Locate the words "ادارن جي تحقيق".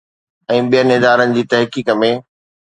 0.95-1.93